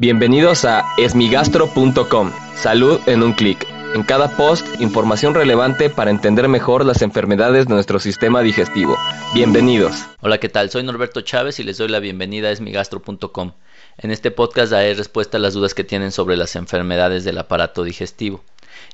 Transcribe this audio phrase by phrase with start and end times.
[0.00, 2.32] Bienvenidos a esmigastro.com.
[2.56, 3.66] Salud en un clic.
[3.94, 8.96] En cada post, información relevante para entender mejor las enfermedades de nuestro sistema digestivo.
[9.34, 10.06] Bienvenidos.
[10.22, 10.70] Hola, ¿qué tal?
[10.70, 13.52] Soy Norberto Chávez y les doy la bienvenida a esmigastro.com.
[13.98, 17.84] En este podcast daré respuesta a las dudas que tienen sobre las enfermedades del aparato
[17.84, 18.42] digestivo.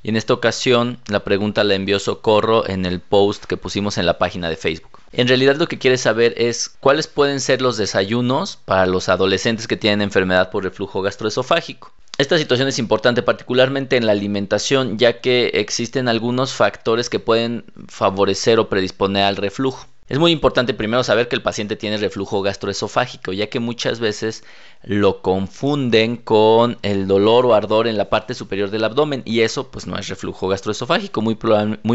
[0.02, 4.06] Y en esta ocasión la pregunta la envió Socorro en el post que pusimos en
[4.06, 4.95] la página de Facebook.
[5.16, 9.66] En realidad lo que quiere saber es cuáles pueden ser los desayunos para los adolescentes
[9.66, 11.90] que tienen enfermedad por reflujo gastroesofágico.
[12.18, 17.64] Esta situación es importante particularmente en la alimentación ya que existen algunos factores que pueden
[17.88, 19.86] favorecer o predisponer al reflujo.
[20.08, 24.44] Es muy importante primero saber que el paciente tiene reflujo gastroesofágico, ya que muchas veces
[24.84, 29.68] lo confunden con el dolor o ardor en la parte superior del abdomen y eso
[29.68, 31.34] pues no es reflujo gastroesofágico, muy,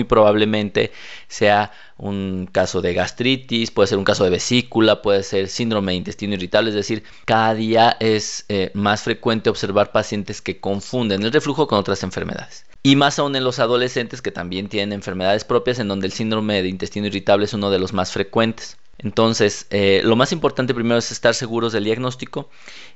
[0.03, 0.91] probablemente
[1.29, 5.99] sea un caso de gastritis, puede ser un caso de vesícula, puede ser síndrome de
[5.99, 11.31] intestino irritable, es decir, cada día es eh, más frecuente observar pacientes que confunden el
[11.31, 12.65] reflujo con otras enfermedades.
[12.83, 16.63] Y más aún en los adolescentes que también tienen enfermedades propias en donde el síndrome
[16.63, 18.77] de intestino irritable es uno de los más frecuentes.
[18.97, 22.49] Entonces, eh, lo más importante primero es estar seguros del diagnóstico.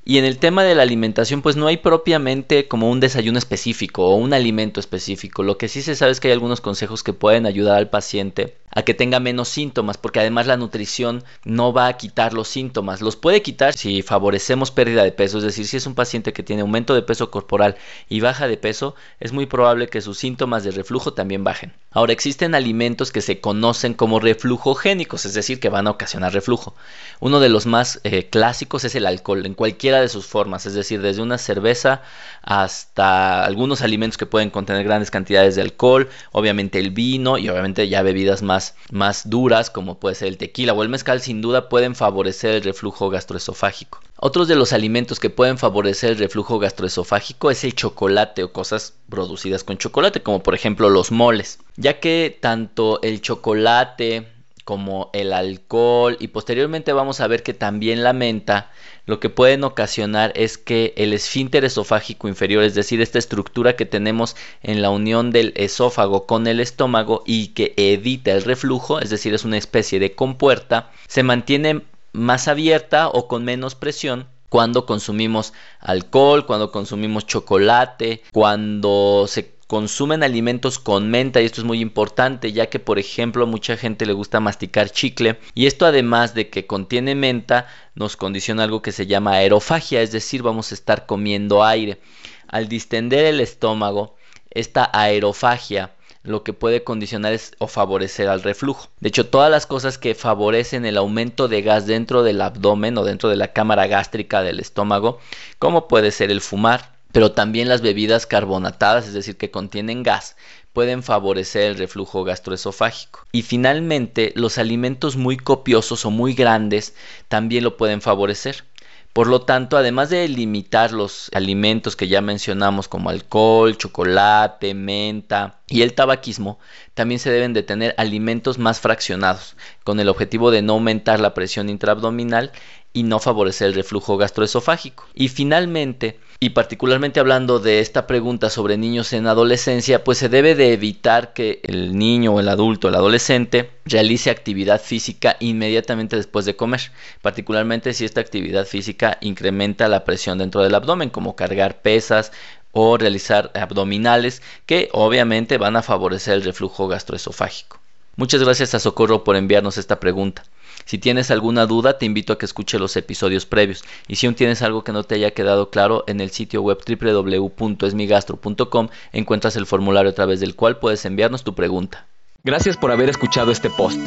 [0.03, 4.05] Y en el tema de la alimentación, pues no hay propiamente como un desayuno específico
[4.08, 5.42] o un alimento específico.
[5.42, 8.55] Lo que sí se sabe es que hay algunos consejos que pueden ayudar al paciente
[8.76, 13.02] a que tenga menos síntomas, porque además la nutrición no va a quitar los síntomas.
[13.02, 16.44] Los puede quitar si favorecemos pérdida de peso, es decir, si es un paciente que
[16.44, 17.78] tiene aumento de peso corporal
[18.09, 21.73] y baja de peso, es muy probable que sus síntomas de reflujo también bajen.
[21.92, 26.76] Ahora, existen alimentos que se conocen como reflujogénicos, es decir, que van a ocasionar reflujo.
[27.22, 30.73] Uno de los más eh, clásicos es el alcohol, en cualquiera de sus formas, es
[30.73, 32.02] decir, desde una cerveza
[32.42, 37.88] hasta algunos alimentos que pueden contener grandes cantidades de alcohol, obviamente el vino y obviamente
[37.88, 38.42] ya bebidas
[38.91, 42.63] más duras, como puede ser el tequila o el mezcal, sin duda pueden favorecer el
[42.63, 43.99] reflujo gastroesofágico.
[44.17, 48.93] Otros de los alimentos que pueden favorecer el reflujo gastroesofágico es el chocolate o cosas
[49.09, 54.35] producidas con chocolate, como por ejemplo los moles, ya que tanto el chocolate,
[54.65, 58.71] como el alcohol y posteriormente vamos a ver que también la menta
[59.05, 63.86] lo que pueden ocasionar es que el esfínter esofágico inferior, es decir, esta estructura que
[63.86, 69.11] tenemos en la unión del esófago con el estómago y que evita el reflujo, es
[69.11, 71.83] decir, es una especie de compuerta, se mantiene
[72.14, 80.21] más abierta o con menos presión cuando consumimos alcohol, cuando consumimos chocolate, cuando se consumen
[80.23, 84.14] alimentos con menta y esto es muy importante ya que por ejemplo mucha gente le
[84.14, 89.08] gusta masticar chicle y esto además de que contiene menta nos condiciona algo que se
[89.08, 91.99] llama aerofagia es decir vamos a estar comiendo aire
[92.48, 94.15] al distender el estómago
[94.52, 95.92] esta aerofagia
[96.25, 98.89] lo que puede condicionar es, o favorecer al reflujo.
[98.99, 103.04] De hecho, todas las cosas que favorecen el aumento de gas dentro del abdomen o
[103.04, 105.20] dentro de la cámara gástrica del estómago,
[105.59, 110.36] como puede ser el fumar, pero también las bebidas carbonatadas, es decir, que contienen gas,
[110.73, 113.26] pueden favorecer el reflujo gastroesofágico.
[113.31, 116.93] Y finalmente, los alimentos muy copiosos o muy grandes
[117.30, 118.65] también lo pueden favorecer.
[119.14, 125.61] Por lo tanto, además de limitar los alimentos que ya mencionamos como alcohol, chocolate, menta
[125.70, 126.59] y el tabaquismo,
[126.95, 129.56] también se deben de tener alimentos más fraccionados,
[129.86, 132.51] con el objetivo de no aumentar la presión intraabdominal
[132.92, 135.07] y no favorecer el reflujo gastroesofágico.
[135.13, 140.54] Y finalmente, y particularmente hablando de esta pregunta sobre niños en adolescencia, pues se debe
[140.56, 146.56] de evitar que el niño el adulto, el adolescente, realice actividad física inmediatamente después de
[146.56, 146.92] comer,
[147.22, 152.31] particularmente si esta actividad física incrementa la presión dentro del abdomen, como cargar pesas
[152.72, 157.80] o realizar abdominales, que obviamente van a favorecer el reflujo gastroesofágico.
[158.18, 160.44] Muchas gracias a Socorro por enviarnos esta pregunta.
[160.86, 163.84] Si tienes alguna duda, te invito a que escuche los episodios previos.
[164.07, 166.78] Y si aún tienes algo que no te haya quedado claro, en el sitio web
[166.88, 172.06] www.esmigastro.com encuentras el formulario a través del cual puedes enviarnos tu pregunta.
[172.44, 174.00] Gracias por haber escuchado este post.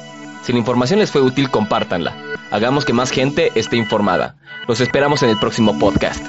[0.44, 2.16] Si la información les fue útil, compártanla.
[2.52, 4.36] Hagamos que más gente esté informada.
[4.68, 6.24] Los esperamos en el próximo podcast.